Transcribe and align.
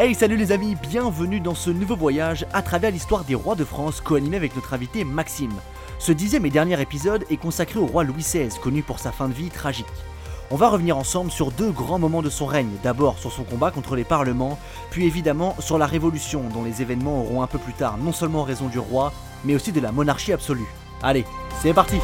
Hey 0.00 0.14
salut 0.14 0.36
les 0.36 0.52
amis, 0.52 0.76
bienvenue 0.76 1.40
dans 1.40 1.56
ce 1.56 1.70
nouveau 1.70 1.96
voyage 1.96 2.46
à 2.52 2.62
travers 2.62 2.92
l'histoire 2.92 3.24
des 3.24 3.34
rois 3.34 3.56
de 3.56 3.64
France 3.64 4.00
co-animé 4.00 4.36
avec 4.36 4.54
notre 4.54 4.72
invité 4.72 5.02
Maxime. 5.02 5.54
Ce 5.98 6.12
dixième 6.12 6.46
et 6.46 6.50
dernier 6.50 6.80
épisode 6.80 7.24
est 7.30 7.36
consacré 7.36 7.80
au 7.80 7.86
roi 7.86 8.04
Louis 8.04 8.22
XVI, 8.22 8.48
connu 8.62 8.84
pour 8.84 9.00
sa 9.00 9.10
fin 9.10 9.26
de 9.26 9.32
vie 9.32 9.48
tragique. 9.48 9.88
On 10.52 10.56
va 10.56 10.68
revenir 10.68 10.96
ensemble 10.96 11.32
sur 11.32 11.50
deux 11.50 11.72
grands 11.72 11.98
moments 11.98 12.22
de 12.22 12.30
son 12.30 12.46
règne, 12.46 12.70
d'abord 12.84 13.18
sur 13.18 13.32
son 13.32 13.42
combat 13.42 13.72
contre 13.72 13.96
les 13.96 14.04
parlements, 14.04 14.56
puis 14.92 15.04
évidemment 15.04 15.56
sur 15.58 15.78
la 15.78 15.86
Révolution, 15.86 16.44
dont 16.54 16.62
les 16.62 16.80
événements 16.80 17.22
auront 17.22 17.42
un 17.42 17.48
peu 17.48 17.58
plus 17.58 17.72
tard 17.72 17.98
non 17.98 18.12
seulement 18.12 18.44
raison 18.44 18.68
du 18.68 18.78
roi, 18.78 19.12
mais 19.44 19.56
aussi 19.56 19.72
de 19.72 19.80
la 19.80 19.90
monarchie 19.90 20.32
absolue. 20.32 20.68
Allez, 21.02 21.24
c'est 21.60 21.74
parti 21.74 21.96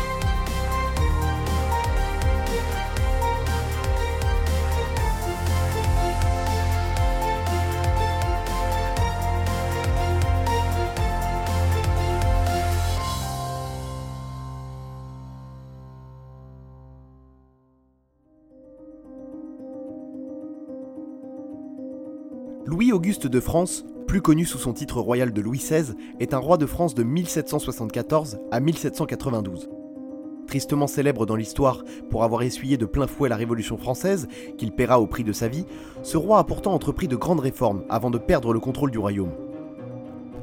Louis-Auguste 22.75 23.29
de 23.29 23.39
France, 23.39 23.85
plus 24.09 24.21
connu 24.21 24.45
sous 24.45 24.59
son 24.59 24.73
titre 24.73 25.01
royal 25.01 25.33
de 25.33 25.41
Louis 25.41 25.59
XVI, 25.59 25.95
est 26.19 26.35
un 26.35 26.39
roi 26.39 26.57
de 26.57 26.67
France 26.67 26.93
de 26.97 27.05
1774 27.05 28.41
à 28.51 28.59
1792. 28.59 29.71
Tristement 30.49 30.89
célèbre 30.89 31.25
dans 31.25 31.37
l'histoire 31.37 31.85
pour 32.11 32.25
avoir 32.25 32.43
essuyé 32.43 32.77
de 32.77 32.85
plein 32.85 33.07
fouet 33.07 33.29
la 33.29 33.37
Révolution 33.37 33.79
française, 33.79 34.27
qu'il 34.59 34.73
paiera 34.73 34.99
au 34.99 35.07
prix 35.07 35.23
de 35.23 35.33
sa 35.33 35.47
vie, 35.47 35.67
ce 36.03 36.17
roi 36.17 36.41
a 36.41 36.45
pourtant 36.45 36.75
entrepris 36.75 37.07
de 37.07 37.15
grandes 37.15 37.39
réformes 37.39 37.85
avant 37.89 38.11
de 38.11 38.19
perdre 38.19 38.53
le 38.53 38.59
contrôle 38.59 38.91
du 38.91 38.99
royaume. 38.99 39.31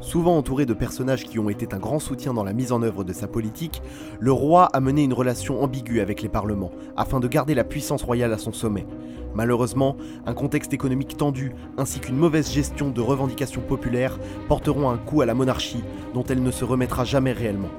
Souvent 0.02 0.36
entouré 0.36 0.66
de 0.66 0.74
personnages 0.74 1.26
qui 1.26 1.38
ont 1.38 1.50
été 1.50 1.68
un 1.74 1.78
grand 1.78 2.00
soutien 2.00 2.34
dans 2.34 2.44
la 2.44 2.54
mise 2.54 2.72
en 2.72 2.82
œuvre 2.82 3.04
de 3.04 3.14
sa 3.14 3.28
politique, 3.28 3.84
le 4.20 4.32
roi 4.32 4.66
a 4.66 4.80
mené 4.80 5.04
une 5.04 5.14
relation 5.14 5.62
ambiguë 5.62 6.02
avec 6.02 6.24
les 6.24 6.28
parlements, 6.28 6.72
afin 6.98 7.20
de 7.20 7.28
garder 7.28 7.54
la 7.54 7.64
puissance 7.64 8.02
royale 8.02 8.34
à 8.34 8.40
son 8.40 8.52
sommet. 8.52 8.88
Malheureusement, 9.36 9.96
un 10.26 10.34
contexte 10.34 10.74
économique 10.74 11.18
tendu 11.18 11.54
ainsi 11.78 12.00
qu'une 12.00 12.18
mauvaise 12.18 12.52
gestion 12.52 12.90
de 12.90 13.00
revendications 13.00 13.62
populaires 13.62 14.20
porteront 14.48 14.90
un 14.90 14.98
coup 14.98 15.22
à 15.22 15.28
la 15.28 15.36
monarchie 15.36 15.84
dont 16.16 16.24
elle 16.24 16.42
ne 16.42 16.52
se 16.52 16.66
remettra 16.66 17.06
jamais 17.06 17.32
réellement. 17.32 17.70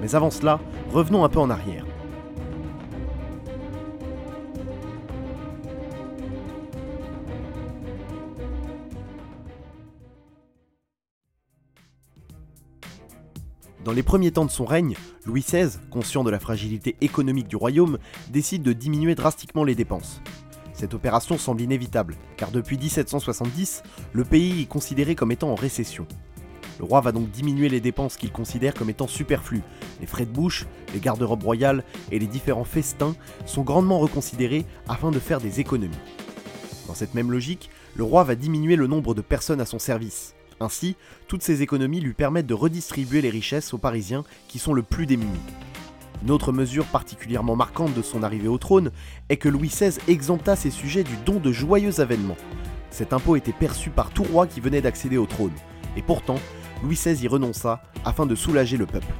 Mais 0.00 0.14
avant 0.14 0.30
cela, 0.30 0.60
revenons 0.92 1.24
un 1.24 1.28
peu 1.28 1.40
en 1.40 1.50
arrière. 1.50 1.84
Dans 13.86 13.92
les 13.92 14.02
premiers 14.02 14.32
temps 14.32 14.44
de 14.44 14.50
son 14.50 14.64
règne, 14.64 14.96
Louis 15.26 15.42
XVI, 15.42 15.78
conscient 15.90 16.24
de 16.24 16.30
la 16.30 16.40
fragilité 16.40 16.96
économique 17.02 17.46
du 17.46 17.54
royaume, 17.54 17.98
décide 18.30 18.64
de 18.64 18.72
diminuer 18.72 19.14
drastiquement 19.14 19.62
les 19.62 19.76
dépenses. 19.76 20.20
Cette 20.72 20.92
opération 20.92 21.38
semble 21.38 21.60
inévitable, 21.60 22.16
car 22.36 22.50
depuis 22.50 22.78
1770, 22.78 23.84
le 24.12 24.24
pays 24.24 24.62
est 24.62 24.66
considéré 24.68 25.14
comme 25.14 25.30
étant 25.30 25.52
en 25.52 25.54
récession. 25.54 26.04
Le 26.80 26.84
roi 26.84 27.00
va 27.00 27.12
donc 27.12 27.30
diminuer 27.30 27.68
les 27.68 27.80
dépenses 27.80 28.16
qu'il 28.16 28.32
considère 28.32 28.74
comme 28.74 28.90
étant 28.90 29.06
superflues. 29.06 29.62
Les 30.00 30.08
frais 30.08 30.26
de 30.26 30.32
bouche, 30.32 30.66
les 30.92 30.98
garde-robes 30.98 31.44
royales 31.44 31.84
et 32.10 32.18
les 32.18 32.26
différents 32.26 32.64
festins 32.64 33.14
sont 33.46 33.62
grandement 33.62 34.00
reconsidérés 34.00 34.66
afin 34.88 35.12
de 35.12 35.20
faire 35.20 35.40
des 35.40 35.60
économies. 35.60 35.94
Dans 36.88 36.94
cette 36.94 37.14
même 37.14 37.30
logique, 37.30 37.70
le 37.94 38.02
roi 38.02 38.24
va 38.24 38.34
diminuer 38.34 38.74
le 38.74 38.88
nombre 38.88 39.14
de 39.14 39.22
personnes 39.22 39.60
à 39.60 39.64
son 39.64 39.78
service. 39.78 40.35
Ainsi, 40.60 40.96
toutes 41.28 41.42
ces 41.42 41.62
économies 41.62 42.00
lui 42.00 42.14
permettent 42.14 42.46
de 42.46 42.54
redistribuer 42.54 43.20
les 43.20 43.30
richesses 43.30 43.74
aux 43.74 43.78
Parisiens 43.78 44.24
qui 44.48 44.58
sont 44.58 44.72
le 44.72 44.82
plus 44.82 45.06
démunis. 45.06 45.30
Une 46.22 46.30
autre 46.30 46.52
mesure 46.52 46.86
particulièrement 46.86 47.56
marquante 47.56 47.94
de 47.94 48.02
son 48.02 48.22
arrivée 48.22 48.48
au 48.48 48.58
trône 48.58 48.90
est 49.28 49.36
que 49.36 49.48
Louis 49.48 49.68
XVI 49.68 49.98
exempta 50.08 50.56
ses 50.56 50.70
sujets 50.70 51.04
du 51.04 51.16
don 51.26 51.38
de 51.38 51.52
joyeux 51.52 52.00
avènements. 52.00 52.38
Cet 52.90 53.12
impôt 53.12 53.36
était 53.36 53.52
perçu 53.52 53.90
par 53.90 54.10
tout 54.10 54.24
roi 54.24 54.46
qui 54.46 54.60
venait 54.60 54.80
d'accéder 54.80 55.18
au 55.18 55.26
trône, 55.26 55.52
et 55.96 56.02
pourtant, 56.02 56.36
Louis 56.82 56.96
XVI 56.96 57.22
y 57.22 57.28
renonça 57.28 57.82
afin 58.04 58.24
de 58.24 58.34
soulager 58.34 58.78
le 58.78 58.86
peuple. 58.86 59.12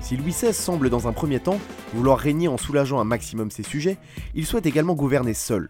Si 0.00 0.16
Louis 0.16 0.32
XVI 0.32 0.54
semble 0.54 0.88
dans 0.88 1.06
un 1.06 1.12
premier 1.12 1.40
temps 1.40 1.60
vouloir 1.94 2.18
régner 2.18 2.48
en 2.48 2.56
soulageant 2.56 3.00
un 3.00 3.04
maximum 3.04 3.50
ses 3.50 3.62
sujets, 3.62 3.98
il 4.34 4.46
souhaite 4.46 4.66
également 4.66 4.94
gouverner 4.94 5.34
seul, 5.34 5.68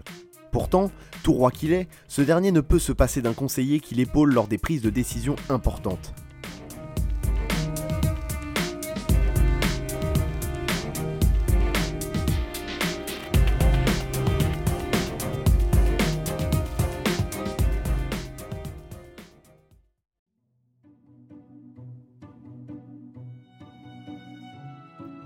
Pourtant, 0.51 0.91
tout 1.23 1.33
roi 1.33 1.51
qu'il 1.51 1.73
est, 1.73 1.89
ce 2.09 2.23
dernier 2.23 2.51
ne 2.51 2.61
peut 2.61 2.79
se 2.79 2.93
passer 2.93 3.23
d'un 3.23 3.35
conseiller 3.35 3.79
qui 3.79 3.95
l'épaule 3.95 4.33
lors 4.33 4.49
des 4.49 4.59
prises 4.59 4.83
de 4.83 4.91
décision 4.91 5.37
importantes. 5.49 6.13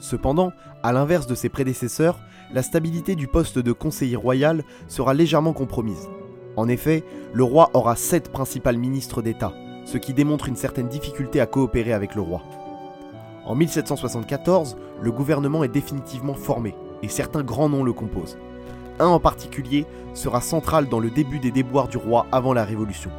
Cependant, 0.00 0.52
à 0.82 0.92
l'inverse 0.92 1.26
de 1.26 1.34
ses 1.34 1.48
prédécesseurs, 1.48 2.20
la 2.54 2.62
stabilité 2.62 3.16
du 3.16 3.26
poste 3.26 3.58
de 3.58 3.72
conseiller 3.72 4.14
royal 4.14 4.62
sera 4.86 5.12
légèrement 5.12 5.52
compromise. 5.52 6.08
En 6.56 6.68
effet, 6.68 7.02
le 7.32 7.42
roi 7.42 7.70
aura 7.74 7.96
sept 7.96 8.30
principales 8.30 8.78
ministres 8.78 9.22
d'État, 9.22 9.52
ce 9.84 9.98
qui 9.98 10.14
démontre 10.14 10.48
une 10.48 10.54
certaine 10.54 10.86
difficulté 10.86 11.40
à 11.40 11.46
coopérer 11.46 11.92
avec 11.92 12.14
le 12.14 12.20
roi. 12.20 12.42
En 13.44 13.56
1774, 13.56 14.76
le 15.00 15.10
gouvernement 15.10 15.64
est 15.64 15.68
définitivement 15.68 16.34
formé, 16.34 16.76
et 17.02 17.08
certains 17.08 17.42
grands 17.42 17.68
noms 17.68 17.82
le 17.82 17.92
composent. 17.92 18.38
Un 19.00 19.06
en 19.06 19.18
particulier 19.18 19.84
sera 20.14 20.40
central 20.40 20.88
dans 20.88 21.00
le 21.00 21.10
début 21.10 21.40
des 21.40 21.50
déboires 21.50 21.88
du 21.88 21.96
roi 21.96 22.26
avant 22.30 22.52
la 22.52 22.64
Révolution. 22.64 23.10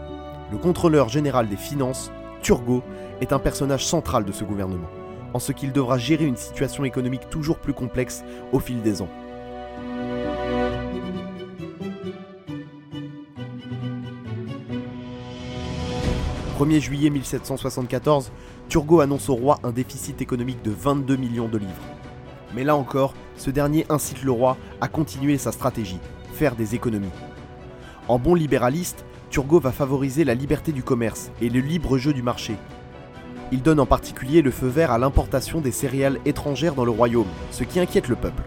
Le 0.50 0.58
contrôleur 0.58 1.10
général 1.10 1.50
des 1.50 1.58
finances, 1.58 2.10
Turgot, 2.42 2.84
est 3.20 3.34
un 3.34 3.40
personnage 3.40 3.86
central 3.86 4.24
de 4.24 4.32
ce 4.32 4.46
gouvernement 4.46 4.88
en 5.36 5.40
ce 5.40 5.52
qu'il 5.52 5.74
devra 5.74 5.98
gérer 5.98 6.24
une 6.24 6.38
situation 6.38 6.86
économique 6.86 7.30
toujours 7.30 7.58
plus 7.58 7.74
complexe 7.74 8.24
au 8.54 8.60
fil 8.60 8.82
des 8.82 9.02
ans. 9.02 9.10
«1er 16.58 16.80
juillet 16.80 17.10
1774, 17.10 18.32
Turgot 18.70 19.02
annonce 19.02 19.30
au 19.30 19.36
roi 19.36 19.60
un 19.64 19.72
déficit 19.72 20.22
économique 20.22 20.62
de 20.64 20.72
22 20.72 21.16
millions 21.18 21.48
de 21.48 21.58
livres. 21.58 21.72
Mais 22.54 22.64
là 22.64 22.76
encore, 22.76 23.14
ce 23.36 23.50
dernier 23.50 23.86
incite 23.90 24.24
le 24.24 24.32
roi 24.32 24.58
à 24.80 24.88
continuer 24.88 25.38
sa 25.38 25.52
stratégie, 25.52 26.00
faire 26.34 26.56
des 26.56 26.74
économies. 26.74 27.10
En 28.08 28.20
bon 28.20 28.36
libéraliste, 28.36 29.06
Turgot 29.30 29.60
va 29.60 29.72
favoriser 29.72 30.24
la 30.24 30.34
liberté 30.34 30.72
du 30.72 30.84
commerce 30.84 31.30
et 31.42 31.50
le 31.50 31.60
libre 31.60 31.98
jeu 31.98 32.14
du 32.14 32.22
marché, 32.22 32.56
il 33.52 33.62
donne 33.62 33.80
en 33.80 33.86
particulier 33.86 34.42
le 34.42 34.50
feu 34.50 34.68
vert 34.68 34.92
à 34.92 34.98
l'importation 34.98 35.62
des 35.62 35.72
céréales 35.72 36.20
étrangères 36.26 36.74
dans 36.74 36.86
le 36.86 36.92
royaume, 36.92 37.28
ce 37.52 37.64
qui 37.64 37.80
inquiète 37.80 38.08
le 38.08 38.16
peuple. 38.16 38.42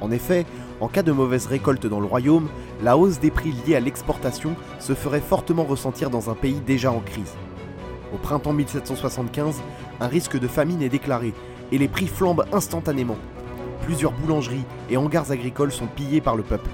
En 0.00 0.10
effet, 0.10 0.46
en 0.80 0.88
cas 0.88 1.02
de 1.02 1.12
mauvaise 1.12 1.46
récolte 1.46 1.86
dans 1.86 2.00
le 2.00 2.06
royaume, 2.06 2.48
la 2.82 2.96
hausse 2.96 3.18
des 3.18 3.30
prix 3.30 3.52
liés 3.66 3.74
à 3.74 3.80
l'exportation 3.80 4.54
se 4.78 4.94
ferait 4.94 5.20
fortement 5.20 5.64
ressentir 5.64 6.08
dans 6.08 6.30
un 6.30 6.34
pays 6.34 6.60
déjà 6.64 6.92
en 6.92 7.00
crise. 7.00 7.32
Au 8.14 8.18
printemps 8.18 8.52
1775, 8.52 9.60
un 10.00 10.06
risque 10.06 10.38
de 10.38 10.46
famine 10.46 10.82
est 10.82 10.88
déclaré 10.88 11.34
et 11.72 11.78
les 11.78 11.88
prix 11.88 12.06
flambent 12.06 12.44
instantanément. 12.52 13.16
Plusieurs 13.82 14.12
boulangeries 14.12 14.64
et 14.88 14.96
hangars 14.96 15.32
agricoles 15.32 15.72
sont 15.72 15.88
pillés 15.88 16.20
par 16.20 16.36
le 16.36 16.44
peuple. 16.44 16.70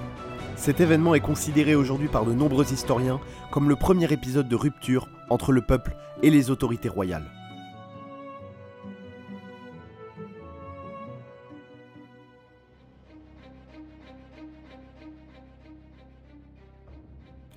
Cet 0.55 0.79
événement 0.79 1.15
est 1.15 1.19
considéré 1.19 1.73
aujourd'hui 1.73 2.09
par 2.09 2.25
de 2.25 2.33
nombreux 2.33 2.71
historiens 2.71 3.19
comme 3.49 3.69
le 3.69 3.75
premier 3.75 4.13
épisode 4.13 4.47
de 4.47 4.55
rupture 4.55 5.09
entre 5.31 5.51
le 5.51 5.61
peuple 5.61 5.95
et 6.21 6.29
les 6.29 6.51
autorités 6.51 6.89
royales. 6.89 7.25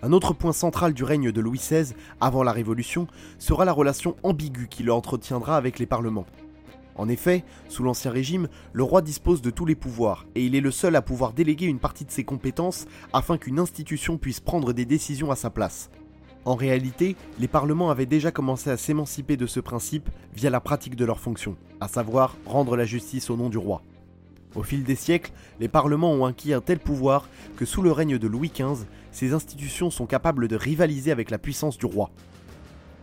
Un 0.05 0.12
autre 0.12 0.35
point 0.35 0.53
central 0.53 0.93
du 0.93 1.03
règne 1.03 1.33
de 1.33 1.41
Louis 1.41 1.56
XVI, 1.56 1.95
avant 2.21 2.43
la 2.43 2.53
Révolution, 2.53 3.06
sera 3.39 3.65
la 3.65 3.73
relation 3.73 4.17
ambiguë 4.23 4.69
qu'il 4.69 4.91
entretiendra 4.91 5.56
avec 5.56 5.79
les 5.79 5.87
parlements. 5.87 6.27
En 6.97 7.09
effet, 7.09 7.43
sous 7.71 7.83
l'Ancien 7.83 8.11
Régime, 8.11 8.49
le 8.75 8.83
roi 8.83 9.01
dispose 9.01 9.41
de 9.41 9.49
tous 9.49 9.65
les 9.65 9.75
pouvoirs, 9.75 10.27
et 10.35 10.45
il 10.45 10.55
est 10.56 10.61
le 10.61 10.71
seul 10.71 10.95
à 10.95 11.01
pouvoir 11.01 11.33
déléguer 11.33 11.65
une 11.65 11.79
partie 11.79 12.05
de 12.05 12.11
ses 12.11 12.23
compétences 12.23 12.85
afin 13.15 13.39
qu'une 13.39 13.59
institution 13.59 14.19
puisse 14.19 14.41
prendre 14.41 14.75
des 14.75 14.85
décisions 14.85 15.31
à 15.31 15.37
sa 15.37 15.49
place. 15.49 15.89
En 16.45 16.55
réalité, 16.55 17.17
les 17.39 17.49
parlements 17.49 17.91
avaient 17.91 18.05
déjà 18.05 18.31
commencé 18.31 18.69
à 18.69 18.77
s'émanciper 18.77 19.39
de 19.39 19.47
ce 19.47 19.59
principe 19.59 20.11
via 20.35 20.51
la 20.51 20.61
pratique 20.61 20.97
de 20.97 21.06
leurs 21.06 21.19
fonctions, 21.19 21.56
à 21.81 21.89
savoir 21.89 22.37
rendre 22.45 22.77
la 22.77 22.85
justice 22.85 23.31
au 23.31 23.39
nom 23.39 23.49
du 23.49 23.56
roi. 23.56 23.81
Au 24.55 24.62
fil 24.62 24.85
des 24.85 24.95
siècles, 24.95 25.33
les 25.59 25.69
parlements 25.69 26.12
ont 26.12 26.27
acquis 26.27 26.53
un 26.53 26.61
tel 26.61 26.79
pouvoir 26.79 27.29
que 27.56 27.65
sous 27.65 27.83
le 27.83 27.91
règne 27.91 28.19
de 28.19 28.29
Louis 28.29 28.53
XV, 28.55 28.87
ces 29.11 29.33
institutions 29.33 29.91
sont 29.91 30.06
capables 30.06 30.47
de 30.47 30.56
rivaliser 30.56 31.11
avec 31.11 31.31
la 31.31 31.39
puissance 31.39 31.77
du 31.77 31.87
roi. 31.87 32.11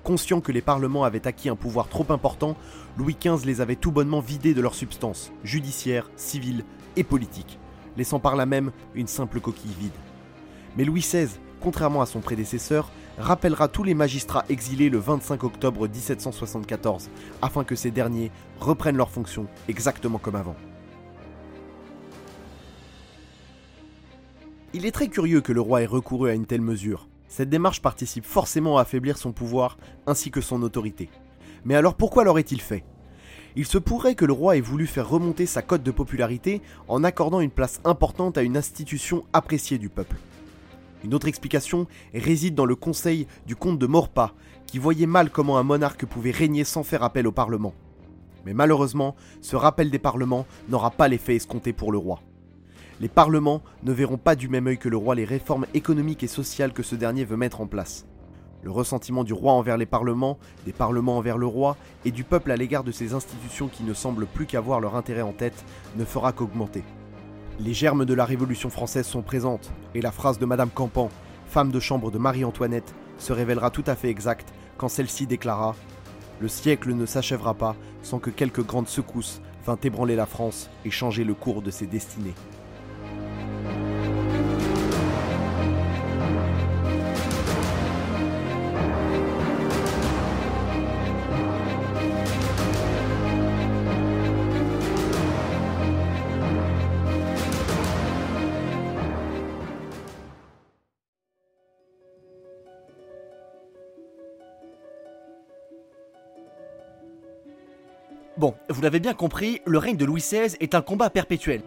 Conscient 0.03 0.41
que 0.41 0.51
les 0.51 0.61
parlements 0.61 1.03
avaient 1.03 1.27
acquis 1.27 1.49
un 1.49 1.55
pouvoir 1.55 1.87
trop 1.87 2.05
important, 2.09 2.55
Louis 2.97 3.17
XV 3.21 3.45
les 3.45 3.61
avait 3.61 3.75
tout 3.75 3.91
bonnement 3.91 4.21
vidés 4.21 4.53
de 4.53 4.61
leur 4.61 4.75
substance, 4.75 5.31
judiciaire, 5.43 6.09
civile 6.15 6.63
et 6.95 7.03
politique, 7.03 7.59
laissant 7.97 8.19
par 8.19 8.35
là 8.35 8.45
même 8.45 8.71
une 8.95 9.07
simple 9.07 9.41
coquille 9.41 9.75
vide. 9.77 9.91
Mais 10.77 10.85
Louis 10.85 11.01
XVI, 11.01 11.27
contrairement 11.59 12.01
à 12.01 12.05
son 12.05 12.21
prédécesseur, 12.21 12.89
rappellera 13.17 13.67
tous 13.67 13.83
les 13.83 13.93
magistrats 13.93 14.45
exilés 14.49 14.89
le 14.89 14.99
25 14.99 15.43
octobre 15.43 15.87
1774, 15.87 17.09
afin 17.41 17.65
que 17.65 17.75
ces 17.75 17.91
derniers 17.91 18.31
reprennent 18.59 18.97
leurs 18.97 19.11
fonctions 19.11 19.47
exactement 19.67 20.17
comme 20.17 20.35
avant. 20.35 20.55
Il 24.73 24.85
est 24.85 24.91
très 24.91 25.09
curieux 25.09 25.41
que 25.41 25.51
le 25.51 25.59
roi 25.59 25.81
ait 25.81 25.85
recouru 25.85 26.29
à 26.29 26.33
une 26.33 26.45
telle 26.45 26.61
mesure. 26.61 27.09
Cette 27.27 27.49
démarche 27.49 27.81
participe 27.81 28.23
forcément 28.23 28.77
à 28.77 28.83
affaiblir 28.83 29.17
son 29.17 29.33
pouvoir 29.33 29.77
ainsi 30.07 30.31
que 30.31 30.39
son 30.39 30.63
autorité. 30.63 31.09
Mais 31.65 31.75
alors 31.75 31.95
pourquoi 31.95 32.23
l'aurait-il 32.23 32.61
fait? 32.61 32.85
Il 33.57 33.65
se 33.65 33.77
pourrait 33.77 34.15
que 34.15 34.23
le 34.23 34.31
roi 34.31 34.55
ait 34.55 34.61
voulu 34.61 34.87
faire 34.87 35.09
remonter 35.09 35.45
sa 35.45 35.61
cote 35.61 35.83
de 35.83 35.91
popularité 35.91 36.61
en 36.87 37.03
accordant 37.03 37.41
une 37.41 37.51
place 37.51 37.81
importante 37.83 38.37
à 38.37 38.43
une 38.43 38.55
institution 38.55 39.25
appréciée 39.33 39.77
du 39.77 39.89
peuple. 39.89 40.15
Une 41.03 41.13
autre 41.13 41.27
explication 41.27 41.85
réside 42.13 42.55
dans 42.55 42.65
le 42.65 42.77
conseil 42.77 43.27
du 43.45 43.57
comte 43.57 43.77
de 43.77 43.87
Maurepas, 43.87 44.33
qui 44.67 44.79
voyait 44.79 45.05
mal 45.05 45.31
comment 45.31 45.57
un 45.57 45.63
monarque 45.63 46.05
pouvait 46.05 46.31
régner 46.31 46.63
sans 46.63 46.83
faire 46.83 47.03
appel 47.03 47.27
au 47.27 47.33
Parlement. 47.33 47.73
Mais 48.45 48.53
malheureusement, 48.53 49.17
ce 49.41 49.57
rappel 49.57 49.91
des 49.91 49.99
parlements 49.99 50.45
n'aura 50.69 50.91
pas 50.91 51.09
l'effet 51.09 51.35
escompté 51.35 51.73
pour 51.73 51.91
le 51.91 51.97
roi 51.97 52.21
les 53.01 53.09
parlements 53.09 53.63
ne 53.81 53.91
verront 53.91 54.19
pas 54.19 54.35
du 54.35 54.47
même 54.47 54.67
œil 54.67 54.77
que 54.77 54.87
le 54.87 54.95
roi 54.95 55.15
les 55.15 55.25
réformes 55.25 55.65
économiques 55.73 56.21
et 56.21 56.27
sociales 56.27 56.71
que 56.71 56.83
ce 56.83 56.93
dernier 56.93 57.25
veut 57.25 57.35
mettre 57.35 57.59
en 57.59 57.65
place. 57.65 58.05
Le 58.61 58.69
ressentiment 58.69 59.23
du 59.23 59.33
roi 59.33 59.53
envers 59.53 59.75
les 59.75 59.87
parlements, 59.87 60.37
des 60.67 60.71
parlements 60.71 61.17
envers 61.17 61.39
le 61.39 61.47
roi, 61.47 61.77
et 62.05 62.11
du 62.11 62.23
peuple 62.23 62.51
à 62.51 62.55
l'égard 62.55 62.83
de 62.83 62.91
ces 62.91 63.15
institutions 63.15 63.69
qui 63.69 63.81
ne 63.81 63.95
semblent 63.95 64.27
plus 64.27 64.45
qu'avoir 64.45 64.79
leur 64.79 64.95
intérêt 64.95 65.23
en 65.23 65.31
tête, 65.31 65.65
ne 65.97 66.05
fera 66.05 66.31
qu'augmenter. 66.31 66.83
Les 67.59 67.73
germes 67.73 68.05
de 68.05 68.13
la 68.13 68.23
Révolution 68.23 68.69
française 68.69 69.07
sont 69.07 69.23
présentes, 69.23 69.71
et 69.95 70.01
la 70.01 70.11
phrase 70.11 70.37
de 70.37 70.45
Madame 70.45 70.69
Campan, 70.69 71.09
femme 71.47 71.71
de 71.71 71.79
chambre 71.79 72.11
de 72.11 72.19
Marie-Antoinette, 72.19 72.93
se 73.17 73.33
révélera 73.33 73.71
tout 73.71 73.83
à 73.87 73.95
fait 73.95 74.09
exacte 74.09 74.53
quand 74.77 74.89
celle-ci 74.89 75.25
déclara 75.25 75.75
Le 76.39 76.47
siècle 76.47 76.93
ne 76.93 77.07
s'achèvera 77.07 77.55
pas 77.55 77.75
sans 78.03 78.19
que 78.19 78.29
quelques 78.29 78.63
grandes 78.63 78.87
secousses 78.87 79.41
vint 79.65 79.79
ébranler 79.83 80.15
la 80.15 80.27
France 80.27 80.69
et 80.85 80.91
changer 80.91 81.23
le 81.23 81.33
cours 81.33 81.63
de 81.63 81.71
ses 81.71 81.87
destinées. 81.87 82.35
Bon, 108.41 108.55
vous 108.69 108.81
l'avez 108.81 108.99
bien 108.99 109.13
compris, 109.13 109.61
le 109.67 109.77
règne 109.77 109.97
de 109.97 110.03
Louis 110.03 110.19
XVI 110.19 110.55
est 110.59 110.73
un 110.73 110.81
combat 110.81 111.11
perpétuel. 111.11 111.61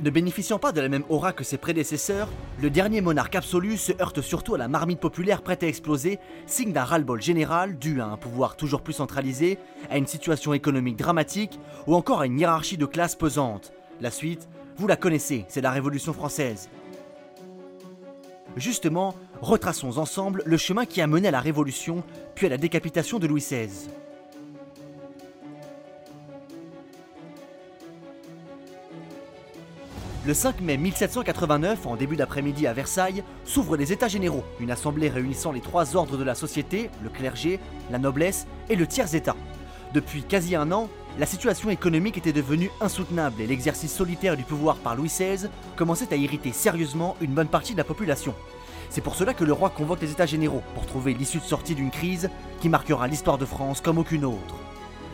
Ne 0.00 0.08
bénéficiant 0.08 0.58
pas 0.58 0.72
de 0.72 0.80
la 0.80 0.88
même 0.88 1.04
aura 1.10 1.34
que 1.34 1.44
ses 1.44 1.58
prédécesseurs, 1.58 2.30
le 2.58 2.70
dernier 2.70 3.02
monarque 3.02 3.34
absolu 3.34 3.76
se 3.76 3.92
heurte 4.00 4.22
surtout 4.22 4.54
à 4.54 4.58
la 4.58 4.66
marmite 4.66 4.98
populaire 4.98 5.42
prête 5.42 5.62
à 5.62 5.66
exploser, 5.66 6.18
signe 6.46 6.72
d'un 6.72 6.84
ras-le-bol 6.84 7.20
général 7.20 7.76
dû 7.76 8.00
à 8.00 8.06
un 8.06 8.16
pouvoir 8.16 8.56
toujours 8.56 8.80
plus 8.80 8.94
centralisé, 8.94 9.58
à 9.90 9.98
une 9.98 10.06
situation 10.06 10.54
économique 10.54 10.96
dramatique 10.96 11.60
ou 11.86 11.94
encore 11.94 12.22
à 12.22 12.26
une 12.26 12.40
hiérarchie 12.40 12.78
de 12.78 12.86
classe 12.86 13.14
pesante. 13.14 13.74
La 14.00 14.10
suite, 14.10 14.48
vous 14.78 14.86
la 14.86 14.96
connaissez, 14.96 15.44
c'est 15.48 15.60
la 15.60 15.70
Révolution 15.70 16.14
française. 16.14 16.70
Justement, 18.56 19.14
retraçons 19.42 19.98
ensemble 19.98 20.42
le 20.46 20.56
chemin 20.56 20.86
qui 20.86 21.02
a 21.02 21.06
mené 21.06 21.28
à 21.28 21.32
la 21.32 21.40
Révolution, 21.40 22.02
puis 22.34 22.46
à 22.46 22.48
la 22.48 22.56
décapitation 22.56 23.18
de 23.18 23.26
Louis 23.26 23.42
XVI. 23.42 23.90
Le 30.26 30.34
5 30.34 30.60
mai 30.60 30.76
1789, 30.76 31.86
en 31.86 31.94
début 31.94 32.16
d'après-midi 32.16 32.66
à 32.66 32.72
Versailles, 32.72 33.22
s'ouvrent 33.44 33.76
les 33.76 33.92
États 33.92 34.08
généraux, 34.08 34.42
une 34.58 34.72
assemblée 34.72 35.08
réunissant 35.08 35.52
les 35.52 35.60
trois 35.60 35.94
ordres 35.94 36.16
de 36.16 36.24
la 36.24 36.34
société, 36.34 36.90
le 37.04 37.10
clergé, 37.10 37.60
la 37.92 38.00
noblesse 38.00 38.48
et 38.68 38.74
le 38.74 38.88
tiers-État. 38.88 39.36
Depuis 39.94 40.24
quasi 40.24 40.56
un 40.56 40.72
an, 40.72 40.88
la 41.20 41.26
situation 41.26 41.70
économique 41.70 42.18
était 42.18 42.32
devenue 42.32 42.72
insoutenable 42.80 43.40
et 43.40 43.46
l'exercice 43.46 43.94
solitaire 43.94 44.36
du 44.36 44.42
pouvoir 44.42 44.78
par 44.78 44.96
Louis 44.96 45.06
XVI 45.06 45.48
commençait 45.76 46.12
à 46.12 46.16
irriter 46.16 46.50
sérieusement 46.50 47.14
une 47.20 47.32
bonne 47.32 47.46
partie 47.46 47.74
de 47.74 47.78
la 47.78 47.84
population. 47.84 48.34
C'est 48.90 49.02
pour 49.02 49.14
cela 49.14 49.32
que 49.32 49.44
le 49.44 49.52
roi 49.52 49.70
convoque 49.70 50.02
les 50.02 50.10
États 50.10 50.26
généraux 50.26 50.64
pour 50.74 50.86
trouver 50.86 51.14
l'issue 51.14 51.38
de 51.38 51.44
sortie 51.44 51.76
d'une 51.76 51.92
crise 51.92 52.30
qui 52.60 52.68
marquera 52.68 53.06
l'histoire 53.06 53.38
de 53.38 53.44
France 53.44 53.80
comme 53.80 53.98
aucune 53.98 54.24
autre. 54.24 54.56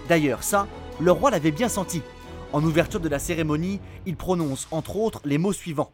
D'ailleurs, 0.09 0.43
ça, 0.43 0.67
le 1.01 1.13
roi 1.13 1.31
l'avait 1.31 1.51
bien 1.51 1.69
senti 1.69 2.01
en 2.53 2.63
ouverture 2.65 3.01
de 3.01 3.09
la 3.09 3.19
cérémonie, 3.19 3.81
il 4.07 4.17
prononce 4.17 4.69
entre 4.71 4.97
autres 4.97 5.21
les 5.25 5.39
mots 5.39 5.53
suivants. 5.53 5.93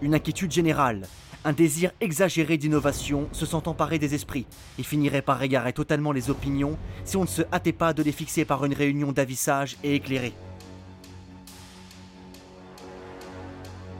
Une 0.00 0.14
inquiétude 0.14 0.52
générale, 0.52 1.06
un 1.44 1.52
désir 1.52 1.92
exagéré 2.00 2.56
d'innovation 2.56 3.28
se 3.32 3.46
sent 3.46 3.66
emparé 3.68 3.98
des 3.98 4.14
esprits 4.14 4.46
et 4.78 4.82
finirait 4.82 5.22
par 5.22 5.42
égarer 5.42 5.72
totalement 5.72 6.12
les 6.12 6.30
opinions 6.30 6.76
si 7.04 7.16
on 7.16 7.22
ne 7.22 7.26
se 7.26 7.42
hâtait 7.52 7.72
pas 7.72 7.92
de 7.92 8.02
les 8.02 8.12
fixer 8.12 8.44
par 8.44 8.64
une 8.64 8.74
réunion 8.74 9.12
d'avissage 9.12 9.76
et 9.84 9.94
éclairée. 9.94 10.34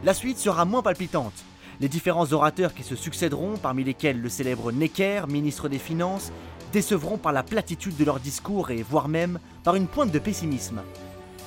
La 0.04 0.14
suite 0.14 0.38
sera 0.38 0.64
moins 0.64 0.82
palpitante. 0.82 1.44
Les 1.80 1.88
différents 1.88 2.32
orateurs 2.32 2.74
qui 2.74 2.82
se 2.82 2.96
succéderont, 2.96 3.56
parmi 3.56 3.84
lesquels 3.84 4.20
le 4.20 4.28
célèbre 4.28 4.72
Necker, 4.72 5.22
ministre 5.28 5.68
des 5.68 5.78
Finances, 5.78 6.32
décevront 6.72 7.18
par 7.18 7.32
la 7.32 7.42
platitude 7.42 7.96
de 7.96 8.04
leur 8.04 8.20
discours 8.20 8.70
et 8.70 8.82
voire 8.82 9.08
même 9.08 9.38
par 9.64 9.74
une 9.74 9.86
pointe 9.86 10.10
de 10.10 10.18
pessimisme. 10.18 10.82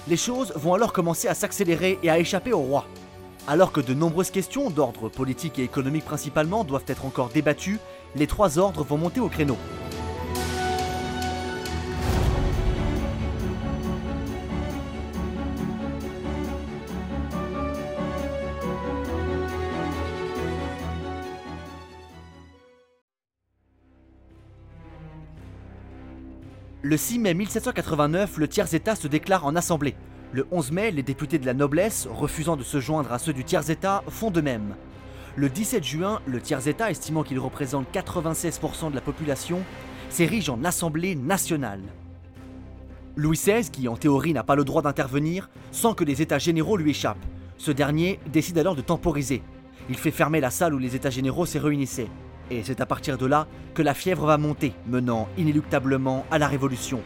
Les 0.07 0.17
choses 0.17 0.51
vont 0.55 0.73
alors 0.73 0.93
commencer 0.93 1.27
à 1.27 1.35
s'accélérer 1.35 1.99
et 2.01 2.09
à 2.09 2.17
échapper 2.17 2.53
au 2.53 2.59
roi. 2.59 2.85
Alors 3.47 3.71
que 3.71 3.81
de 3.81 3.93
nombreuses 3.93 4.31
questions, 4.31 4.69
d'ordre 4.69 5.09
politique 5.09 5.59
et 5.59 5.63
économique 5.63 6.05
principalement, 6.05 6.63
doivent 6.63 6.85
être 6.87 7.05
encore 7.05 7.29
débattues, 7.29 7.79
les 8.15 8.27
trois 8.27 8.57
ordres 8.57 8.83
vont 8.83 8.97
monter 8.97 9.19
au 9.19 9.29
créneau. 9.29 9.57
Le 26.91 26.97
6 26.97 27.19
mai 27.19 27.33
1789, 27.33 28.37
le 28.37 28.49
tiers-État 28.49 28.95
se 28.95 29.07
déclare 29.07 29.45
en 29.45 29.55
assemblée. 29.55 29.95
Le 30.33 30.45
11 30.51 30.73
mai, 30.73 30.91
les 30.91 31.03
députés 31.03 31.39
de 31.39 31.45
la 31.45 31.53
noblesse, 31.53 32.05
refusant 32.11 32.57
de 32.57 32.63
se 32.63 32.81
joindre 32.81 33.13
à 33.13 33.17
ceux 33.17 33.31
du 33.31 33.45
tiers-État, 33.45 34.03
font 34.09 34.29
de 34.29 34.41
même. 34.41 34.75
Le 35.37 35.47
17 35.47 35.85
juin, 35.85 36.19
le 36.25 36.41
tiers-État, 36.41 36.91
estimant 36.91 37.23
qu'il 37.23 37.39
représente 37.39 37.87
96% 37.93 38.89
de 38.89 38.95
la 38.95 38.99
population, 38.99 39.61
s'érige 40.09 40.49
en 40.49 40.65
Assemblée 40.65 41.15
nationale. 41.15 41.79
Louis 43.15 43.37
XVI, 43.37 43.71
qui 43.71 43.87
en 43.87 43.95
théorie 43.95 44.33
n'a 44.33 44.43
pas 44.43 44.57
le 44.57 44.65
droit 44.65 44.81
d'intervenir, 44.81 45.49
sent 45.71 45.93
que 45.95 46.03
les 46.03 46.21
États 46.21 46.39
généraux 46.39 46.75
lui 46.75 46.91
échappent. 46.91 47.25
Ce 47.57 47.71
dernier 47.71 48.19
décide 48.33 48.57
alors 48.57 48.75
de 48.75 48.81
temporiser. 48.81 49.43
Il 49.87 49.95
fait 49.95 50.11
fermer 50.11 50.41
la 50.41 50.49
salle 50.49 50.73
où 50.73 50.77
les 50.77 50.93
États 50.93 51.09
généraux 51.09 51.45
se 51.45 51.57
réunissaient. 51.57 52.09
Et 52.51 52.63
c'est 52.65 52.81
à 52.81 52.85
partir 52.85 53.17
de 53.17 53.25
là 53.25 53.47
que 53.73 53.81
la 53.81 53.93
fièvre 53.93 54.25
va 54.25 54.37
monter, 54.37 54.73
menant 54.85 55.29
inéluctablement 55.37 56.25
à 56.29 56.37
la 56.37 56.49
Révolution. 56.49 57.01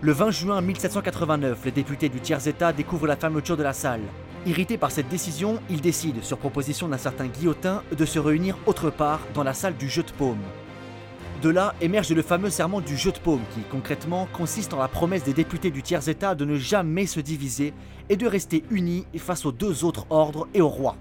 Le 0.00 0.12
20 0.12 0.30
juin 0.30 0.60
1789, 0.60 1.58
les 1.64 1.70
députés 1.72 2.08
du 2.08 2.20
tiers-État 2.20 2.72
découvrent 2.72 3.08
la 3.08 3.16
fermeture 3.16 3.56
de 3.56 3.64
la 3.64 3.72
salle. 3.72 4.02
Irrités 4.46 4.78
par 4.78 4.92
cette 4.92 5.08
décision, 5.08 5.58
ils 5.70 5.80
décident, 5.80 6.22
sur 6.22 6.38
proposition 6.38 6.86
d'un 6.86 6.98
certain 6.98 7.26
Guillotin, 7.26 7.82
de 7.90 8.04
se 8.04 8.20
réunir 8.20 8.56
autre 8.66 8.90
part 8.90 9.18
dans 9.34 9.42
la 9.42 9.54
salle 9.54 9.76
du 9.76 9.88
jeu 9.88 10.04
de 10.04 10.12
paume. 10.12 10.38
De 11.42 11.48
là 11.48 11.74
émerge 11.80 12.12
le 12.12 12.22
fameux 12.22 12.50
serment 12.50 12.80
du 12.80 12.96
jeu 12.96 13.10
de 13.10 13.18
paume 13.18 13.42
qui, 13.54 13.62
concrètement, 13.72 14.28
consiste 14.32 14.72
en 14.72 14.78
la 14.78 14.86
promesse 14.86 15.24
des 15.24 15.34
députés 15.34 15.72
du 15.72 15.82
tiers-État 15.82 16.36
de 16.36 16.44
ne 16.44 16.56
jamais 16.56 17.06
se 17.06 17.18
diviser 17.18 17.74
et 18.08 18.16
de 18.16 18.28
rester 18.28 18.62
unis 18.70 19.04
face 19.16 19.44
aux 19.44 19.52
deux 19.52 19.84
autres 19.84 20.06
ordres 20.10 20.46
et 20.54 20.60
au 20.60 20.68
roi. 20.68 20.96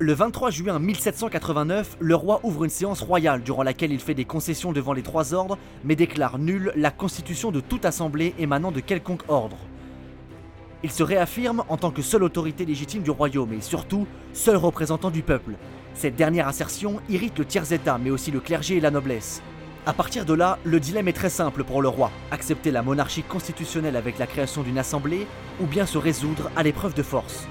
Le 0.00 0.12
23 0.12 0.50
juin 0.50 0.80
1789, 0.80 1.98
le 2.00 2.16
roi 2.16 2.40
ouvre 2.42 2.64
une 2.64 2.70
séance 2.70 3.00
royale 3.00 3.44
durant 3.44 3.62
laquelle 3.62 3.92
il 3.92 4.00
fait 4.00 4.14
des 4.14 4.24
concessions 4.24 4.72
devant 4.72 4.92
les 4.92 5.02
trois 5.04 5.34
ordres, 5.34 5.56
mais 5.84 5.94
déclare 5.94 6.40
nulle 6.40 6.72
la 6.74 6.90
constitution 6.90 7.52
de 7.52 7.60
toute 7.60 7.84
assemblée 7.84 8.34
émanant 8.40 8.72
de 8.72 8.80
quelconque 8.80 9.22
ordre. 9.28 9.56
Il 10.82 10.90
se 10.90 11.04
réaffirme 11.04 11.62
en 11.68 11.76
tant 11.76 11.92
que 11.92 12.02
seule 12.02 12.24
autorité 12.24 12.64
légitime 12.64 13.04
du 13.04 13.12
royaume 13.12 13.52
et 13.52 13.60
surtout 13.60 14.08
seul 14.32 14.56
représentant 14.56 15.12
du 15.12 15.22
peuple. 15.22 15.52
Cette 15.94 16.16
dernière 16.16 16.48
assertion 16.48 17.00
irrite 17.08 17.38
le 17.38 17.44
tiers-état 17.44 17.96
mais 18.02 18.10
aussi 18.10 18.32
le 18.32 18.40
clergé 18.40 18.78
et 18.78 18.80
la 18.80 18.90
noblesse. 18.90 19.42
À 19.86 19.92
partir 19.92 20.24
de 20.24 20.34
là, 20.34 20.58
le 20.64 20.80
dilemme 20.80 21.06
est 21.06 21.12
très 21.12 21.30
simple 21.30 21.62
pour 21.62 21.80
le 21.80 21.88
roi, 21.88 22.10
accepter 22.32 22.72
la 22.72 22.82
monarchie 22.82 23.22
constitutionnelle 23.22 23.96
avec 23.96 24.18
la 24.18 24.26
création 24.26 24.64
d'une 24.64 24.78
assemblée 24.78 25.28
ou 25.60 25.66
bien 25.66 25.86
se 25.86 25.98
résoudre 25.98 26.50
à 26.56 26.64
l'épreuve 26.64 26.94
de 26.94 27.02
force. 27.04 27.46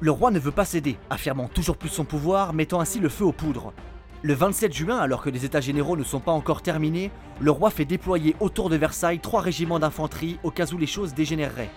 Le 0.00 0.10
roi 0.10 0.30
ne 0.30 0.38
veut 0.38 0.50
pas 0.50 0.66
céder, 0.66 0.98
affirmant 1.08 1.48
toujours 1.48 1.78
plus 1.78 1.88
son 1.88 2.04
pouvoir, 2.04 2.52
mettant 2.52 2.80
ainsi 2.80 3.00
le 3.00 3.08
feu 3.08 3.24
aux 3.24 3.32
poudres. 3.32 3.72
Le 4.20 4.34
27 4.34 4.70
juin, 4.70 4.98
alors 4.98 5.22
que 5.22 5.30
les 5.30 5.46
états 5.46 5.62
généraux 5.62 5.96
ne 5.96 6.04
sont 6.04 6.20
pas 6.20 6.32
encore 6.32 6.60
terminés, 6.60 7.10
le 7.40 7.50
roi 7.50 7.70
fait 7.70 7.86
déployer 7.86 8.36
autour 8.38 8.68
de 8.68 8.76
Versailles 8.76 9.20
trois 9.20 9.40
régiments 9.40 9.78
d'infanterie 9.78 10.38
au 10.42 10.50
cas 10.50 10.66
où 10.66 10.76
les 10.76 10.86
choses 10.86 11.14
dégénéreraient. 11.14 11.70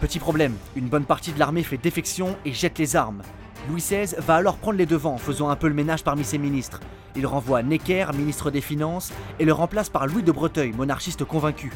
Petit 0.00 0.18
problème, 0.18 0.54
une 0.76 0.88
bonne 0.88 1.04
partie 1.04 1.32
de 1.32 1.38
l'armée 1.38 1.62
fait 1.62 1.76
défection 1.76 2.36
et 2.46 2.54
jette 2.54 2.78
les 2.78 2.96
armes. 2.96 3.20
Louis 3.68 3.82
XVI 3.82 4.14
va 4.18 4.36
alors 4.36 4.56
prendre 4.56 4.78
les 4.78 4.86
devants, 4.86 5.18
faisant 5.18 5.50
un 5.50 5.56
peu 5.56 5.68
le 5.68 5.74
ménage 5.74 6.04
parmi 6.04 6.24
ses 6.24 6.38
ministres. 6.38 6.80
Il 7.16 7.26
renvoie 7.26 7.62
Necker, 7.62 8.06
ministre 8.14 8.50
des 8.50 8.62
Finances, 8.62 9.12
et 9.38 9.44
le 9.44 9.52
remplace 9.52 9.90
par 9.90 10.06
Louis 10.06 10.22
de 10.22 10.32
Breteuil, 10.32 10.72
monarchiste 10.72 11.24
convaincu. 11.24 11.70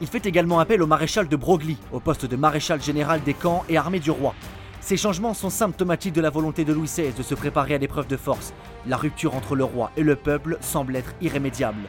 Il 0.00 0.06
fait 0.06 0.26
également 0.26 0.60
appel 0.60 0.80
au 0.80 0.86
maréchal 0.86 1.26
de 1.26 1.36
Broglie, 1.36 1.78
au 1.90 1.98
poste 1.98 2.26
de 2.26 2.36
maréchal 2.36 2.80
général 2.80 3.20
des 3.24 3.34
camps 3.34 3.64
et 3.68 3.76
armées 3.76 3.98
du 3.98 4.12
roi, 4.12 4.34
ces 4.80 4.96
changements 4.96 5.34
sont 5.34 5.50
symptomatiques 5.50 6.14
de 6.14 6.20
la 6.20 6.30
volonté 6.30 6.64
de 6.64 6.72
Louis 6.72 6.86
XVI 6.86 7.12
de 7.12 7.22
se 7.22 7.34
préparer 7.34 7.74
à 7.74 7.78
l'épreuve 7.78 8.06
de 8.06 8.16
force. 8.16 8.52
La 8.86 8.96
rupture 8.96 9.34
entre 9.34 9.54
le 9.54 9.64
roi 9.64 9.90
et 9.96 10.02
le 10.02 10.16
peuple 10.16 10.56
semble 10.60 10.96
être 10.96 11.14
irrémédiable. 11.20 11.88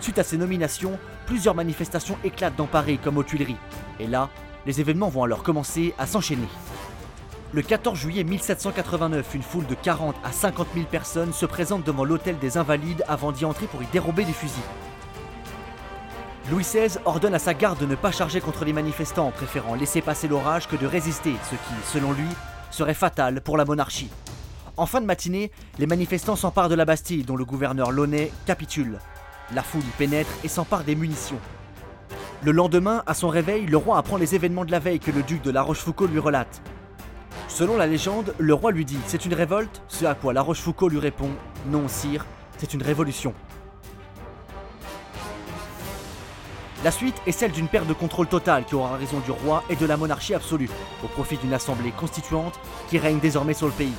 Suite 0.00 0.18
à 0.18 0.24
ces 0.24 0.36
nominations, 0.36 0.98
plusieurs 1.26 1.54
manifestations 1.54 2.18
éclatent 2.24 2.56
dans 2.56 2.66
Paris 2.66 2.98
comme 3.02 3.18
aux 3.18 3.22
Tuileries. 3.22 3.56
Et 4.00 4.06
là, 4.06 4.28
les 4.66 4.80
événements 4.80 5.08
vont 5.08 5.22
alors 5.22 5.42
commencer 5.42 5.94
à 5.98 6.06
s'enchaîner. 6.06 6.48
Le 7.52 7.62
14 7.62 7.96
juillet 7.96 8.24
1789, 8.24 9.34
une 9.34 9.42
foule 9.42 9.66
de 9.66 9.76
40 9.76 10.16
à 10.24 10.32
50 10.32 10.68
000 10.74 10.86
personnes 10.86 11.32
se 11.32 11.46
présente 11.46 11.84
devant 11.84 12.04
l'hôtel 12.04 12.36
des 12.38 12.58
Invalides 12.58 13.04
avant 13.06 13.30
d'y 13.30 13.44
entrer 13.44 13.66
pour 13.66 13.82
y 13.82 13.86
dérober 13.86 14.24
des 14.24 14.32
fusils. 14.32 14.60
Louis 16.50 16.62
XVI 16.62 16.98
ordonne 17.06 17.34
à 17.34 17.38
sa 17.38 17.54
garde 17.54 17.78
de 17.78 17.86
ne 17.86 17.94
pas 17.94 18.12
charger 18.12 18.42
contre 18.42 18.66
les 18.66 18.74
manifestants, 18.74 19.30
préférant 19.30 19.74
laisser 19.74 20.02
passer 20.02 20.28
l'orage 20.28 20.68
que 20.68 20.76
de 20.76 20.86
résister, 20.86 21.32
ce 21.44 21.54
qui, 21.54 21.90
selon 21.90 22.12
lui, 22.12 22.28
serait 22.70 22.92
fatal 22.92 23.40
pour 23.40 23.56
la 23.56 23.64
monarchie. 23.64 24.10
En 24.76 24.84
fin 24.84 25.00
de 25.00 25.06
matinée, 25.06 25.50
les 25.78 25.86
manifestants 25.86 26.36
s'emparent 26.36 26.68
de 26.68 26.74
la 26.74 26.84
Bastille, 26.84 27.22
dont 27.22 27.36
le 27.36 27.46
gouverneur 27.46 27.92
Launay 27.92 28.30
capitule. 28.44 28.98
La 29.54 29.62
foule 29.62 29.80
y 29.82 29.96
pénètre 29.96 30.30
et 30.44 30.48
s'empare 30.48 30.84
des 30.84 30.94
munitions. 30.94 31.40
Le 32.42 32.52
lendemain, 32.52 33.02
à 33.06 33.14
son 33.14 33.28
réveil, 33.28 33.64
le 33.64 33.78
roi 33.78 33.96
apprend 33.96 34.18
les 34.18 34.34
événements 34.34 34.66
de 34.66 34.70
la 34.70 34.80
veille 34.80 35.00
que 35.00 35.12
le 35.12 35.22
duc 35.22 35.40
de 35.40 35.50
La 35.50 35.62
Rochefoucauld 35.62 36.12
lui 36.12 36.18
relate. 36.18 36.60
Selon 37.48 37.78
la 37.78 37.86
légende, 37.86 38.34
le 38.38 38.52
roi 38.52 38.70
lui 38.70 38.84
dit 38.84 38.98
C'est 39.06 39.24
une 39.24 39.32
révolte 39.32 39.80
Ce 39.88 40.04
à 40.04 40.14
quoi 40.14 40.34
La 40.34 40.42
Rochefoucauld 40.42 40.92
lui 40.92 41.00
répond 41.00 41.30
Non, 41.70 41.88
sire, 41.88 42.26
c'est 42.58 42.74
une 42.74 42.82
révolution. 42.82 43.32
La 46.84 46.90
suite 46.90 47.16
est 47.26 47.32
celle 47.32 47.50
d'une 47.50 47.66
perte 47.66 47.86
de 47.86 47.94
contrôle 47.94 48.26
total 48.26 48.66
qui 48.66 48.74
aura 48.74 48.98
raison 48.98 49.18
du 49.20 49.30
roi 49.30 49.64
et 49.70 49.76
de 49.76 49.86
la 49.86 49.96
monarchie 49.96 50.34
absolue, 50.34 50.68
au 51.02 51.08
profit 51.08 51.38
d'une 51.38 51.54
assemblée 51.54 51.92
constituante 51.92 52.60
qui 52.90 52.98
règne 52.98 53.20
désormais 53.20 53.54
sur 53.54 53.68
le 53.68 53.72
pays. 53.72 53.94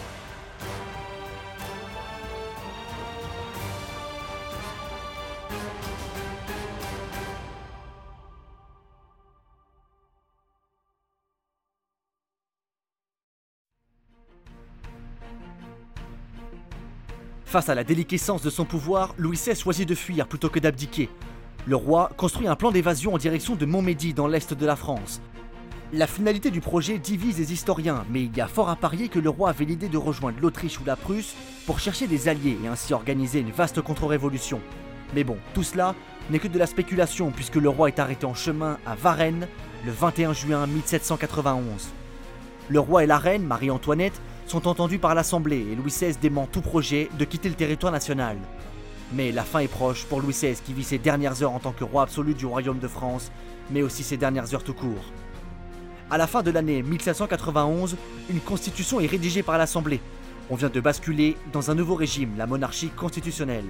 Face 17.46 17.70
à 17.70 17.74
la 17.74 17.84
déliquescence 17.84 18.44
de 18.44 18.52
son 18.52 18.66
pouvoir, 18.66 19.16
Louis 19.18 19.38
XVI 19.38 19.56
choisit 19.56 19.90
de 19.90 19.96
fuir 19.96 20.28
plutôt 20.28 20.50
que 20.50 20.60
d'abdiquer, 20.60 21.10
le 21.68 21.76
roi 21.76 22.12
construit 22.16 22.48
un 22.48 22.56
plan 22.56 22.72
d'évasion 22.72 23.16
en 23.16 23.18
direction 23.18 23.56
de 23.56 23.66
Montmédy 23.66 24.14
dans 24.14 24.28
l'est 24.28 24.54
de 24.54 24.66
la 24.66 24.76
France. 24.76 25.20
La 25.94 26.06
finalité 26.06 26.52
du 26.52 26.62
projet 26.62 27.00
divise 27.00 27.40
les 27.40 27.54
historiens, 27.54 28.06
mais 28.10 28.24
il 28.24 28.38
y 28.38 28.42
a 28.42 28.48
fort 28.48 28.70
à 28.70 28.76
parier 28.76 29.08
que 29.08 29.18
le 29.18 29.30
roi 29.30 29.50
avait 29.50 29.66
l'idée 29.66 29.90
de 29.90 29.98
rejoindre 29.98 30.38
l'Autriche 30.42 30.80
ou 30.80 30.84
la 30.86 30.96
Prusse 30.96 31.34
pour 31.66 31.80
chercher 31.80 32.06
des 32.08 32.28
alliés 32.28 32.58
et 32.64 32.68
ainsi 32.68 32.94
organiser 32.94 33.40
une 33.40 33.52
vaste 33.52 33.82
contre-révolution. 33.82 34.62
Mais 35.16 35.24
bon, 35.24 35.38
tout 35.56 35.64
cela 35.64 35.96
n'est 36.30 36.40
que 36.40 36.48
de 36.48 36.60
la 36.60 36.68
spéculation 36.68 37.32
puisque 37.32 37.56
le 37.56 37.70
roi 37.70 37.88
est 37.88 38.00
arrêté 38.00 38.26
en 38.26 38.36
chemin 38.36 38.78
à 38.86 38.94
Varennes 38.94 39.48
le 39.86 39.92
21 39.92 40.34
juin 40.34 40.68
1791. 40.68 41.66
Le 42.70 42.80
roi 42.80 43.04
et 43.04 43.08
la 43.08 43.18
reine, 43.18 43.44
Marie-Antoinette, 43.44 44.20
sont 44.46 44.68
entendus 44.68 45.00
par 45.00 45.16
l'Assemblée 45.16 45.66
et 45.72 45.76
Louis 45.76 45.92
XVI 45.92 46.16
dément 46.20 46.48
tout 46.52 46.62
projet 46.62 47.10
de 47.18 47.26
quitter 47.26 47.50
le 47.50 47.56
territoire 47.56 47.92
national. 47.92 48.38
Mais 49.14 49.32
la 49.32 49.44
fin 49.44 49.60
est 49.60 49.68
proche 49.68 50.06
pour 50.06 50.22
Louis 50.22 50.34
XVI 50.34 50.56
qui 50.56 50.74
vit 50.74 50.84
ses 50.84 50.98
dernières 50.98 51.44
heures 51.44 51.54
en 51.54 51.60
tant 51.60 51.72
que 51.72 51.84
roi 51.84 52.04
absolu 52.04 52.34
du 52.34 52.46
royaume 52.46 52.80
de 52.80 52.88
France, 52.88 53.32
mais 53.70 53.82
aussi 53.82 54.04
ses 54.04 54.18
dernières 54.18 54.54
heures 54.54 54.64
tout 54.64 54.74
court. 54.74 55.12
À 56.10 56.18
la 56.18 56.28
fin 56.28 56.44
de 56.44 56.52
l'année 56.52 56.82
1791, 56.84 57.98
une 58.30 58.40
constitution 58.40 59.00
est 59.00 59.08
rédigée 59.08 59.44
par 59.44 59.58
l'Assemblée. 59.58 60.02
On 60.50 60.56
vient 60.56 60.70
de 60.70 60.80
basculer 60.80 61.36
dans 61.52 61.72
un 61.72 61.76
nouveau 61.76 61.96
régime, 61.96 62.34
la 62.38 62.46
monarchie 62.46 62.90
constitutionnelle. 62.90 63.66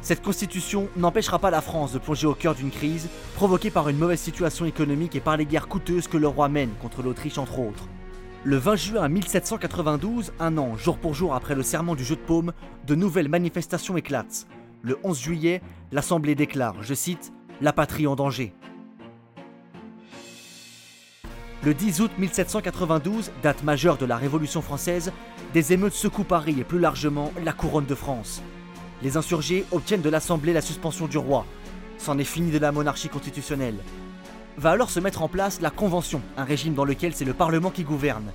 Cette 0.00 0.22
constitution 0.22 0.88
n'empêchera 0.96 1.40
pas 1.40 1.50
la 1.50 1.60
France 1.60 1.92
de 1.92 1.98
plonger 1.98 2.28
au 2.28 2.34
cœur 2.34 2.54
d'une 2.54 2.70
crise 2.70 3.08
provoquée 3.34 3.70
par 3.70 3.88
une 3.88 3.98
mauvaise 3.98 4.20
situation 4.20 4.64
économique 4.64 5.16
et 5.16 5.20
par 5.20 5.36
les 5.36 5.46
guerres 5.46 5.66
coûteuses 5.66 6.06
que 6.06 6.16
le 6.16 6.28
roi 6.28 6.48
mène 6.48 6.70
contre 6.80 7.02
l'Autriche 7.02 7.38
entre 7.38 7.58
autres. 7.58 7.88
Le 8.44 8.56
20 8.56 8.76
juin 8.76 9.08
1792, 9.08 10.32
un 10.38 10.58
an 10.58 10.76
jour 10.76 10.96
pour 10.98 11.12
jour 11.12 11.34
après 11.34 11.56
le 11.56 11.64
serment 11.64 11.96
du 11.96 12.04
jeu 12.04 12.14
de 12.14 12.20
paume, 12.20 12.52
de 12.86 12.94
nouvelles 12.94 13.28
manifestations 13.28 13.96
éclatent. 13.96 14.46
Le 14.80 14.96
11 15.02 15.20
juillet, 15.20 15.60
l'Assemblée 15.90 16.36
déclare, 16.36 16.80
je 16.80 16.94
cite, 16.94 17.32
La 17.60 17.72
patrie 17.72 18.06
en 18.06 18.14
danger. 18.14 18.54
Le 21.64 21.74
10 21.74 22.00
août 22.00 22.12
1792, 22.16 23.32
date 23.42 23.64
majeure 23.64 23.98
de 23.98 24.06
la 24.06 24.16
Révolution 24.16 24.62
française, 24.62 25.12
des 25.52 25.72
émeutes 25.72 25.94
secouent 25.94 26.22
Paris 26.22 26.60
et 26.60 26.64
plus 26.64 26.78
largement 26.78 27.32
la 27.42 27.52
couronne 27.52 27.86
de 27.86 27.96
France. 27.96 28.40
Les 29.02 29.16
insurgés 29.16 29.64
obtiennent 29.72 30.00
de 30.00 30.10
l'Assemblée 30.10 30.52
la 30.52 30.60
suspension 30.60 31.08
du 31.08 31.18
roi. 31.18 31.44
C'en 31.98 32.18
est 32.18 32.24
fini 32.24 32.52
de 32.52 32.58
la 32.58 32.70
monarchie 32.70 33.08
constitutionnelle 33.08 33.78
va 34.58 34.72
alors 34.72 34.90
se 34.90 34.98
mettre 34.98 35.22
en 35.22 35.28
place 35.28 35.60
la 35.60 35.70
Convention, 35.70 36.20
un 36.36 36.42
régime 36.42 36.74
dans 36.74 36.84
lequel 36.84 37.14
c'est 37.14 37.24
le 37.24 37.32
Parlement 37.32 37.70
qui 37.70 37.84
gouverne. 37.84 38.32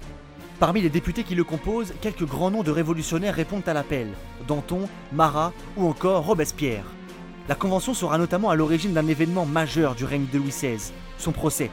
Parmi 0.57 0.81
les 0.81 0.89
députés 0.89 1.23
qui 1.23 1.35
le 1.35 1.43
composent, 1.43 1.93
quelques 1.99 2.25
grands 2.25 2.49
noms 2.49 2.63
de 2.63 2.71
révolutionnaires 2.71 3.35
répondent 3.35 3.67
à 3.67 3.73
l'appel 3.73 4.07
Danton, 4.47 4.87
Marat 5.11 5.51
ou 5.75 5.85
encore 5.85 6.25
Robespierre. 6.25 6.85
La 7.49 7.55
Convention 7.55 7.93
sera 7.93 8.17
notamment 8.17 8.49
à 8.49 8.55
l'origine 8.55 8.93
d'un 8.93 9.07
événement 9.07 9.45
majeur 9.45 9.95
du 9.95 10.05
règne 10.05 10.27
de 10.31 10.37
Louis 10.37 10.49
XVI, 10.49 10.93
son 11.17 11.33
procès. 11.33 11.69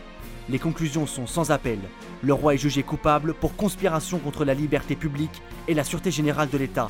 Les 0.49 0.59
conclusions 0.59 1.07
sont 1.07 1.29
sans 1.29 1.53
appel. 1.53 1.79
Le 2.23 2.33
roi 2.33 2.55
est 2.55 2.59
jugé 2.59 2.83
coupable 2.83 3.35
pour 3.35 3.55
conspiration 3.55 4.19
contre 4.19 4.45
la 4.45 4.55
liberté 4.55 4.97
publique 4.97 5.43
et 5.69 5.75
la 5.75 5.85
sûreté 5.85 6.11
générale 6.11 6.51
de 6.51 6.59
l'État, 6.59 6.89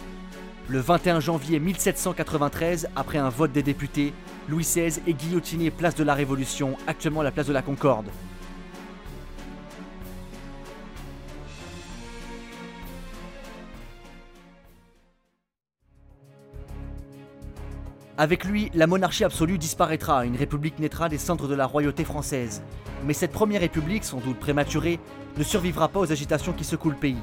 le 0.70 0.78
21 0.78 1.18
janvier 1.18 1.58
1793, 1.58 2.90
après 2.94 3.18
un 3.18 3.28
vote 3.28 3.50
des 3.50 3.64
députés, 3.64 4.14
Louis 4.50 4.64
XVI 4.64 5.00
est 5.06 5.12
guillotiné 5.12 5.70
place 5.70 5.94
de 5.94 6.02
la 6.02 6.12
Révolution, 6.12 6.76
actuellement 6.88 7.22
la 7.22 7.30
place 7.30 7.46
de 7.46 7.52
la 7.52 7.62
Concorde. 7.62 8.08
Avec 18.18 18.44
lui, 18.44 18.72
la 18.74 18.88
monarchie 18.88 19.22
absolue 19.22 19.56
disparaîtra, 19.56 20.24
une 20.24 20.34
république 20.34 20.80
naîtra 20.80 21.08
des 21.08 21.16
centres 21.16 21.46
de 21.46 21.54
la 21.54 21.66
royauté 21.66 22.04
française. 22.04 22.60
Mais 23.06 23.12
cette 23.12 23.30
première 23.30 23.60
république, 23.60 24.02
sans 24.02 24.18
doute 24.18 24.40
prématurée, 24.40 24.98
ne 25.38 25.44
survivra 25.44 25.86
pas 25.86 26.00
aux 26.00 26.10
agitations 26.10 26.52
qui 26.52 26.64
secouent 26.64 26.90
le 26.90 26.96
pays. 26.96 27.22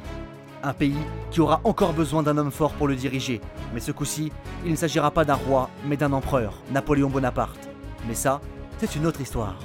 Un 0.67 0.74
pays 0.74 0.97
qui 1.31 1.39
aura 1.39 1.62
encore 1.63 1.93
besoin 1.93 2.24
d'un 2.24 2.38
homme 2.38 2.51
fort 2.51 2.74
pour 2.74 2.89
le 2.89 2.95
diriger. 2.97 3.39
Mais 3.74 3.79
ce 3.79 3.93
coup-ci, 3.93 4.33
il 4.65 4.71
ne 4.71 4.75
s'agira 4.75 5.12
pas 5.12 5.24
d'un 5.24 5.36
roi, 5.36 5.69
mais 5.86 5.95
d'un 5.95 6.12
empereur, 6.12 6.55
Napoléon 6.74 7.09
Bonaparte. 7.09 7.69
Mais 8.05 8.15
ça, 8.15 8.41
c'est 8.77 8.97
une 8.97 9.05
autre 9.05 9.21
histoire. 9.21 9.55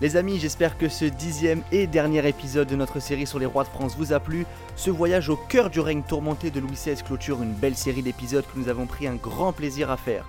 Les 0.00 0.16
amis, 0.16 0.38
j'espère 0.38 0.78
que 0.78 0.88
ce 0.88 1.04
dixième 1.04 1.62
et 1.72 1.86
dernier 1.86 2.26
épisode 2.26 2.68
de 2.68 2.74
notre 2.74 3.00
série 3.00 3.26
sur 3.26 3.38
les 3.38 3.44
rois 3.44 3.64
de 3.64 3.68
France 3.68 3.96
vous 3.98 4.14
a 4.14 4.20
plu. 4.20 4.46
Ce 4.74 4.88
voyage 4.88 5.28
au 5.28 5.36
cœur 5.36 5.68
du 5.68 5.78
règne 5.78 6.00
tourmenté 6.00 6.50
de 6.50 6.58
Louis 6.58 6.72
XVI 6.72 7.02
clôture 7.02 7.42
une 7.42 7.52
belle 7.52 7.76
série 7.76 8.00
d'épisodes 8.00 8.46
que 8.46 8.58
nous 8.58 8.70
avons 8.70 8.86
pris 8.86 9.06
un 9.06 9.16
grand 9.16 9.52
plaisir 9.52 9.90
à 9.90 9.98
faire. 9.98 10.24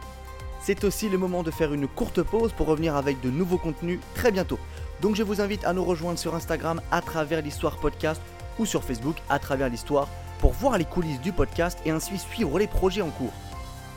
C'est 0.62 0.84
aussi 0.84 1.08
le 1.08 1.18
moment 1.18 1.42
de 1.42 1.52
faire 1.52 1.74
une 1.74 1.88
courte 1.88 2.22
pause 2.22 2.52
pour 2.52 2.68
revenir 2.68 2.98
avec 2.98 3.22
de 3.22 3.30
nouveaux 3.30 3.58
contenus 3.58 4.02
très 4.14 4.34
bientôt. 4.34 4.60
Donc 5.02 5.16
je 5.16 5.24
vous 5.24 5.40
invite 5.40 5.64
à 5.64 5.72
nous 5.72 5.86
rejoindre 5.86 6.20
sur 6.20 6.36
Instagram 6.36 6.82
à 6.92 7.00
travers 7.00 7.42
l'histoire 7.42 7.78
podcast 7.78 8.22
ou 8.60 8.66
sur 8.66 8.84
Facebook 8.84 9.16
à 9.30 9.40
travers 9.40 9.70
l'histoire 9.70 10.10
pour 10.40 10.52
voir 10.52 10.78
les 10.78 10.86
coulisses 10.86 11.22
du 11.22 11.32
podcast 11.32 11.80
et 11.86 11.92
ainsi 11.92 12.18
suivre 12.18 12.60
les 12.60 12.68
projets 12.68 13.04
en 13.04 13.10
cours. 13.10 13.34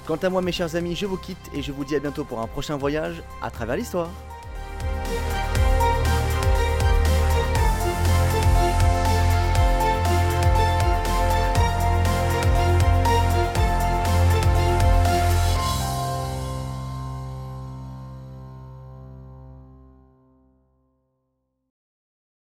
Quant 0.07 0.19
à 0.23 0.31
moi 0.31 0.41
mes 0.41 0.53
chers 0.53 0.77
amis, 0.77 0.95
je 0.95 1.07
vous 1.07 1.17
quitte 1.17 1.51
et 1.53 1.63
je 1.63 1.73
vous 1.73 1.85
dis 1.85 1.97
à 1.97 1.99
bientôt 1.99 2.23
pour 2.23 2.41
un 2.41 2.47
prochain 2.47 2.77
voyage 2.77 3.25
à 3.43 3.51
travers 3.51 3.75
l'histoire. 3.75 4.11